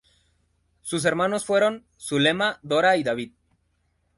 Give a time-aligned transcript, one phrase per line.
[0.81, 3.33] Sus hermanos fueron: Zulema, Dora y David.